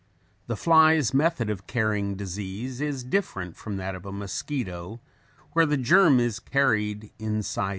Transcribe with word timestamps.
The 0.47 0.55
fly's 0.57 1.13
method 1.13 1.47
of 1.51 1.67
carrying 1.67 2.15
disease 2.15 2.81
is 2.81 3.03
different 3.03 3.55
from 3.55 3.77
that 3.77 3.93
of 3.93 4.01
the 4.01 4.11
mosquito 4.11 4.99
where 5.53 5.67
the 5.67 5.77
germ 5.77 6.19
is 6.19 6.39
carried 6.39 7.11
inside 7.19 7.29
its 7.49 7.55
body. 7.55 7.69